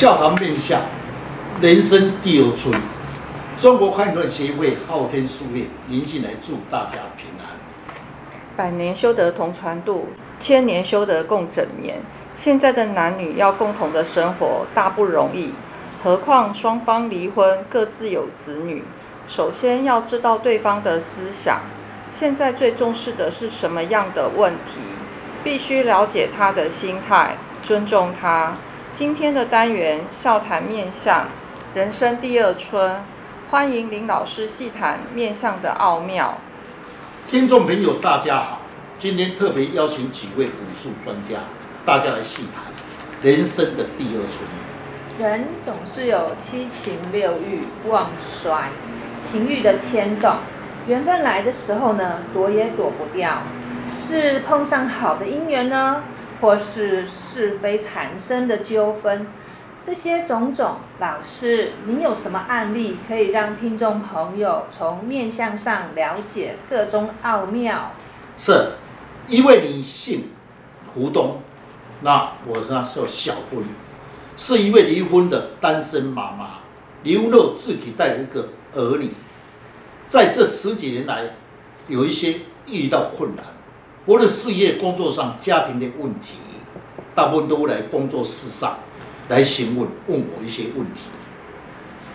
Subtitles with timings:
[0.00, 0.80] 笑谈面相，
[1.60, 2.74] 人生第二春。
[3.58, 7.46] 中国汉论协会昊天书院，您进来祝大家平安。
[8.56, 10.08] 百年修得同船渡，
[10.38, 11.98] 千年修得共枕眠。
[12.34, 15.52] 现在的男女要共同的生活，大不容易，
[16.02, 18.82] 何况双方离婚，各自有子女。
[19.28, 21.60] 首先要知道对方的思想，
[22.10, 24.80] 现在最重视的是什么样的问题，
[25.44, 28.54] 必须了解他的心态，尊重他。
[28.92, 31.26] 今天的单元笑谈面相，
[31.74, 32.96] 人生第二春，
[33.48, 36.38] 欢迎林老师细谈面相的奥妙。
[37.30, 38.60] 听众朋友，大家好，
[38.98, 41.36] 今天特别邀请几位武术专家。
[41.86, 42.72] 大家来细谈
[43.22, 44.44] 人生的第二春。
[45.18, 48.70] 人总是有七情六欲、旺衰、
[49.20, 50.34] 情欲的牵动，
[50.88, 53.42] 缘分来的时候呢，躲也躲不掉。
[53.86, 56.02] 是碰上好的姻缘呢，
[56.40, 59.26] 或是是非产生的纠纷，
[59.82, 67.92] 这些种种，老师，您有什么案例可以让听众朋友从面相上了解各中奥妙？
[68.38, 68.72] 是，
[69.28, 70.30] 一位女性，
[70.94, 71.40] 胡东。
[72.02, 73.62] 那我那时候小婚，
[74.36, 76.60] 是一位离婚的单身妈妈，
[77.02, 79.10] 离婚后自己带了一个儿女，
[80.08, 81.34] 在这十几年来，
[81.88, 83.44] 有一些遇到困难，
[84.06, 86.38] 无论事业、工作上、家庭的问题，
[87.14, 88.78] 大部分都来工作室上
[89.28, 91.02] 来询问，问我一些问题。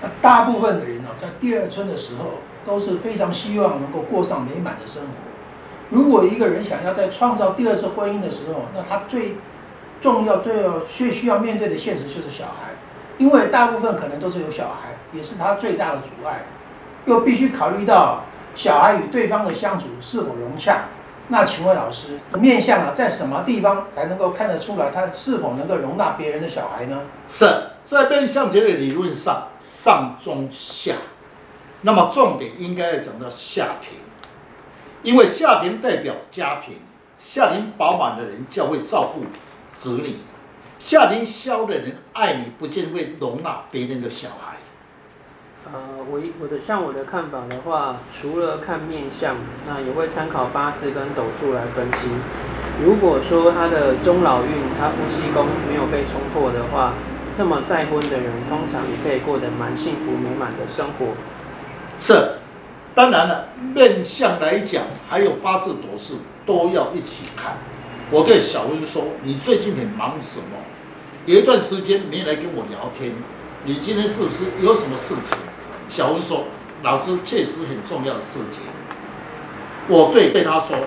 [0.02, 5.10] 那大部分的人呢，在第二春的时候，都是非常希望能够过上美满的生活。
[5.92, 9.36] 如果一个人想要在创造第二次婚姻的时候，那他最
[10.02, 12.74] 重要、最要、最需要面对的现实就是小孩，
[13.20, 16.46] 因为大部分可能都是有小孩，也是他最大的阻碍，
[17.06, 18.24] 又必须考虑到
[18.56, 20.86] 小孩与对方的相处是否融洽。
[21.28, 27.02] 那请问老师，面相啊，在什么地方才能够看得出来他是否能够容纳别人的小孩呢？
[27.28, 30.94] 是在面相学的理论上，上中下，
[31.82, 33.98] 那么重点应该要讲到下庭，
[35.02, 36.76] 因为下庭代表家庭，
[37.20, 39.24] 下庭饱满的人较会照顾。
[39.74, 40.20] 子女，
[40.80, 44.55] 下庭消的人爱你，不见会容纳别人的小孩。
[45.74, 45.80] 呃，
[46.12, 49.36] 我我的像我的看法的话，除了看面相，
[49.68, 52.08] 那也会参考八字跟斗数来分析。
[52.84, 56.94] 如果说他的中老运，他夫妻宫没有被冲破的话，
[57.38, 61.16] 那么再婚的人通常也可以过得蛮幸福美满的生活。
[61.98, 62.36] 是，
[62.94, 67.58] 当然了，面相来讲，还有八字斗数都要一起看。
[68.12, 70.58] 我对小温说：“你最近很忙什么？
[71.26, 73.14] 有一段时间没来跟我聊天。
[73.64, 75.36] 你今天是不是有什么事情？”
[75.90, 76.46] 小温说
[76.84, 78.62] ：“老师，确实很重要的事情。”
[79.88, 80.78] 我对对他说：“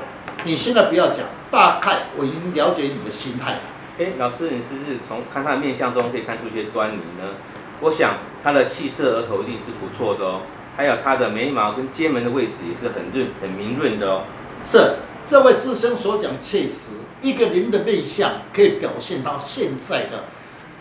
[0.44, 1.18] 你现在不要讲，
[1.50, 3.60] 大概我已经了解你的心态了。”
[3.98, 7.34] 哎，老师，你是不是从看他的面相中可以看出一些端倪呢？
[7.80, 10.40] 我想他的气色、额头一定是不错的哦，
[10.76, 14.22] 还有他的眉毛跟肩门的位置也是很润、很明润的哦。
[14.64, 16.94] 是这位师兄所讲，确实。
[17.20, 20.24] 一个人的面相可以表现到现在的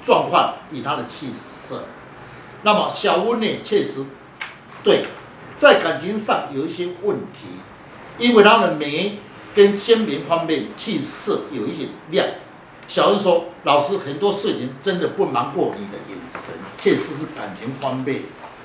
[0.05, 1.84] 状况与他的气色。
[2.63, 4.03] 那么小温呢，确实
[4.84, 5.06] 对，
[5.56, 7.47] 在感情上有一些问题，
[8.18, 9.19] 因为他的眉
[9.56, 12.28] 跟肩眉方面气色有一些亮。
[12.88, 18.22] 小温说：“老师，很多事情真的不瞒过你的眼神，确实是感情方面。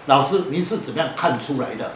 [0.07, 1.93] 老师，你是怎么样看出来的？”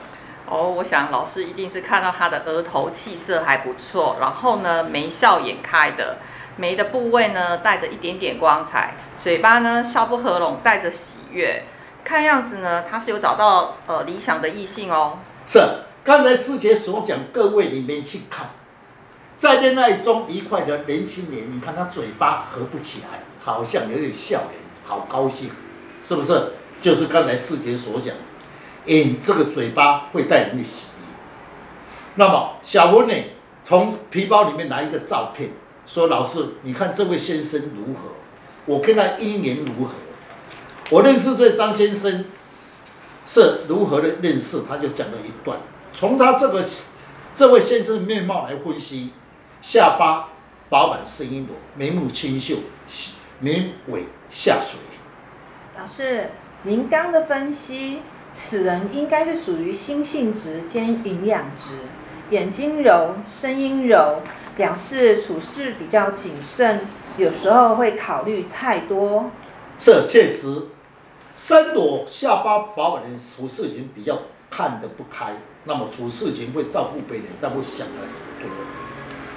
[0.49, 6.19] 哦，我想老师一定是看到他的额头气色还不错，然后呢，眉笑眼开的，
[6.57, 11.63] 眉的部位呢带着一点点光彩，嘴巴呢笑不合拢，带着喜悦，
[12.07, 15.19] 看样子呢他是有找到呃理想的异性哦。
[15.45, 15.61] 是，
[16.05, 18.51] 刚才师姐所讲，各位里面去看，
[19.37, 24.53] 在恋爱中愉快的年轻人，你看他嘴巴合不起来，好像有点笑脸，
[24.85, 25.51] 好高兴，
[26.01, 26.53] 是不是？
[26.81, 28.15] 就是刚才师姐所讲。
[28.85, 31.07] 因这个嘴巴会带人的喜悦。
[32.15, 33.15] 那么小文呢，
[33.65, 35.51] 从皮包里面拿一个照片，
[35.85, 38.11] 说：“老师，你看这位先生如何？
[38.65, 39.91] 我跟他姻缘如何？
[40.91, 42.25] 我认识这张先生
[43.27, 45.59] 是如何的认识？”他就讲了一段，
[45.93, 46.65] 从他这个
[47.35, 49.11] 这位先生的面貌来分析：
[49.61, 50.29] 下巴
[50.69, 52.57] 饱满声音柔，眉目清秀，
[53.41, 54.81] 眉尾下垂。
[55.79, 56.31] 老师，
[56.63, 58.03] 您刚的分析。
[58.39, 61.79] 此人应该是属于心性直兼营养直，
[62.29, 64.21] 眼睛柔，声音柔，
[64.59, 66.83] 表示处事比较谨慎，
[67.17, 69.31] 有时候会考虑太多。
[69.79, 70.65] 这确实，
[71.37, 78.57] 三朵下巴饱满的人处事情比较看得不开，那么处事情会照顾别人，但会想得很多。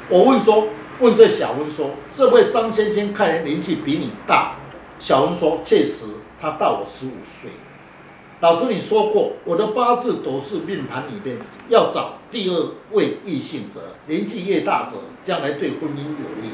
[0.08, 0.70] 我问说，
[1.00, 4.56] 问这小温说，这位张先生看来年纪比你大，
[4.98, 6.06] 小文说：“确实，
[6.40, 7.52] 他大我十五岁。
[8.40, 11.38] 老师，你说过，我的八字斗数命盘里面
[11.68, 14.94] 要找第二位异性者，年纪越大者，
[15.24, 16.52] 将来对婚姻有利。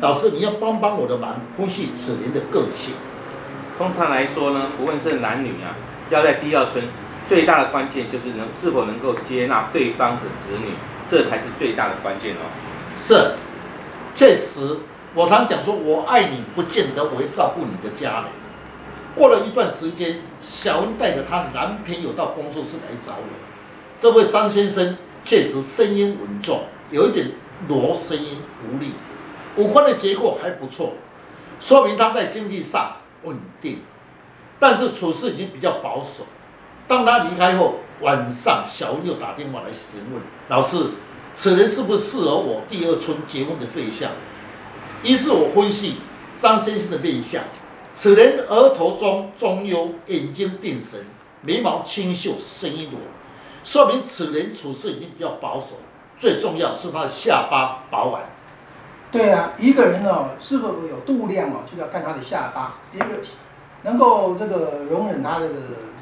[0.00, 2.92] 老师，你要帮帮我的忙，分析此人的个性。
[3.78, 5.78] 通常来说呢，不论是男女啊，
[6.10, 6.84] 要在第二春，
[7.28, 10.72] 最大的关键就是能是否能够接纳对方的子女，
[11.08, 12.42] 这才是最大的关键哦。
[12.96, 13.34] 是，
[14.14, 14.80] 确实。”
[15.14, 18.24] 我常讲说，我爱你，不见得我会照顾你的家人。
[19.16, 23.24] 过了一段时间，小恩带着她男朋友到工作室来找我。
[23.98, 27.32] 这位张先生确实声音稳重，有一点
[27.68, 28.92] 锣声音无力，
[29.56, 30.92] 五官的结构还不错，
[31.58, 33.82] 说明他在经济上稳定，
[34.58, 36.24] 但是处事已经比较保守。
[36.86, 40.92] 当他离开后，晚上小文又打电话来询问老师，
[41.32, 44.10] 此人是不是适合我第二春结婚的对象？
[45.02, 45.96] 于是我分析
[46.40, 47.42] 张先生的面相，
[47.92, 51.04] 此人额头中中幽，眼睛定神，
[51.42, 52.98] 眉毛清秀，声音柔，
[53.62, 55.76] 说明此人处事已经比较保守。
[56.18, 58.22] 最重要是他的下巴饱满。
[59.10, 62.74] 对啊，一个人哦，是否有度量哦，就要看他的下巴。
[62.92, 63.06] 第一个，
[63.82, 65.54] 能够这个容忍他这个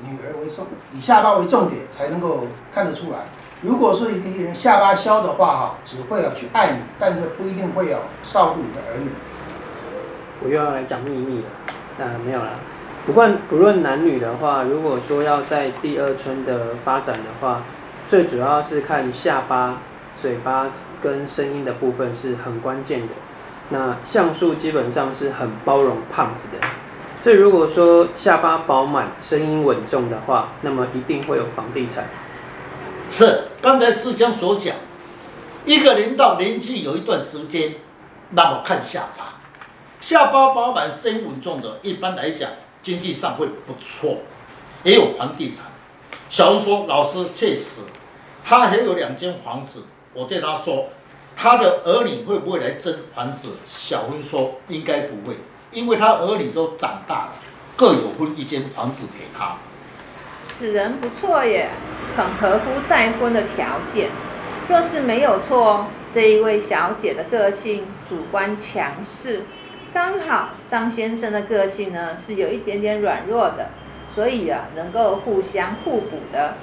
[0.02, 3.18] 女儿为重，以下巴为重点，才能够看得出来。
[3.62, 9.08] 如果说一个人下巴削的话，哈，只会要去爱你，但是不一定会要照顾你的儿女。
[10.42, 11.44] 我又要来讲秘密了，
[11.98, 12.50] 那没有了。
[13.06, 17.62] 不管不论男女的话，如果说要在第二春的发展的话，
[18.08, 19.78] 最主要是看下巴、
[20.16, 20.70] 嘴巴
[21.00, 23.14] 跟声音的部分是很关键的。
[23.68, 26.66] 那像素基本上是很包容胖子的，
[27.20, 32.08] 所以如果说下巴饱满、声音稳重的话，那么一定会有房地产。
[33.10, 34.76] 是刚才师兄所讲，
[35.64, 37.74] 一个人到年纪有一段时间，
[38.30, 39.40] 那么看下巴，
[40.00, 42.50] 下巴饱满、声音稳重的，一般来讲
[42.82, 44.18] 经济上会不错，
[44.84, 45.66] 也有房地产。
[46.28, 47.80] 小文说：“老师确实，
[48.44, 49.82] 他还有两间房子。”
[50.16, 50.88] 我对他说
[51.36, 55.36] ：“他的儿女会不会来争房子？”小文说：“应该不会，
[55.70, 57.32] 因为他儿女都长大了，
[57.76, 59.58] 各有分一间房子给他。”
[60.48, 61.68] 此人不错耶，
[62.16, 64.08] 很合乎再婚的条件。
[64.70, 69.42] 若是没有错，这一位小姐的个性主观强势，
[69.92, 73.68] 刚好张先生的个性呢是有一点点软弱的，
[74.14, 76.54] 所以啊能够互相互补的。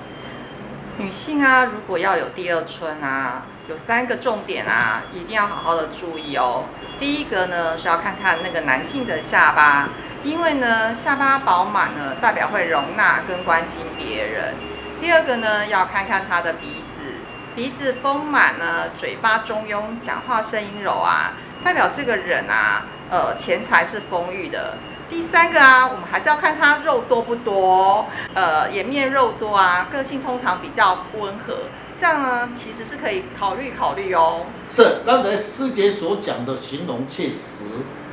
[0.97, 6.65] 女性啊，如果要有第二春啊，有三个重点啊，一定要好好的注意哦。
[6.99, 9.89] 第一个呢是要看看那个男性的下巴。
[10.23, 14.53] 因为呢，下巴饱满呢，代表会容纳跟关心别人。
[15.01, 17.15] 第二个呢，要看看他的鼻子，
[17.55, 24.75] 鼻子丰满呢，嘴巴中庸，讲话声音柔啊，代表这个人啊，呃，钱财是丰裕的。
[25.13, 31.55] 第三个啊，我们还是要看他肉多不多，呃，颜面肉多啊，个性通常比较温和，
[31.99, 34.47] 这样呢，其实是可以考虑考虑哦。
[34.71, 37.63] 是刚才师姐所讲的形容确实。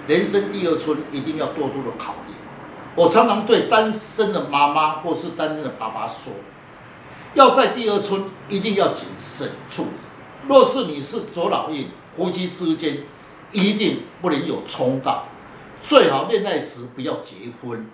[0.07, 2.35] 人生第二春一定要多多的考虑。
[2.97, 6.35] 我常常对单身的妈妈或是单身的爸爸说，
[7.33, 9.91] 要在第二春一定要谨慎处理。
[10.47, 12.99] 若是你是左老印，夫妻之间
[13.53, 15.15] 一定不能有冲动，
[15.83, 17.87] 最好恋爱时不要结婚，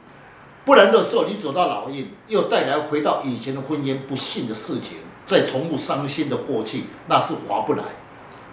[0.64, 7.82] 不然的时候你走到老运，又带来回到以前的婚姻不幸的事情，再重复伤心的过去，那是划不来。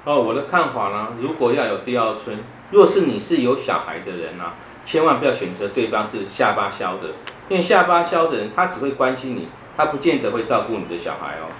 [0.05, 2.38] 哦，我的看法呢，如果要有第二春。
[2.72, 7.10] 若是你是有小孩的人啊，千万不要选择对方是下巴削的，
[7.48, 11.53] 因为下巴削的人他只会关心你，他不见得会照顾你的小孩哦。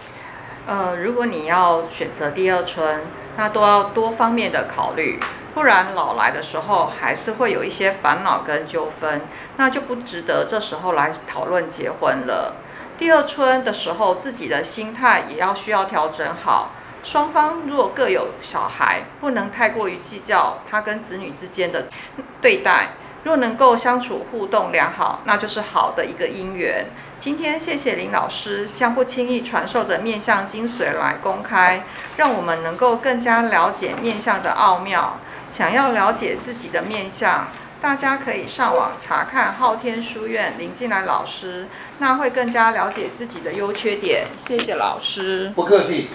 [0.65, 3.01] 呃，如果你要选择第二春，
[3.38, 5.19] 那都要多方面的考虑，
[5.53, 9.22] 不然老来的时候还是会有一些烦恼跟纠纷，
[9.57, 12.55] 那就不值得这时候来讨论结婚了。
[12.98, 16.72] 第二春的时候，自己的心态也要需要调整好。
[17.03, 21.88] 双方若各有小孩，不能太过于计较他跟子女之间的
[22.41, 22.89] 对待。
[23.24, 26.88] 若能够相处互动良好，那就是好的一个姻缘。
[27.19, 31.83] 今天谢谢林老师将不轻易传授的面相精髓来公开，
[32.17, 35.17] 让我们能够更加了解面相的奥妙。
[35.55, 37.48] 想要了解自己的面相，
[37.79, 41.67] 大家可以上网查看昊天书院林静来老师，
[42.00, 44.25] 那会更加了解自己的优缺点。
[44.48, 46.10] 谢谢老师，不客气。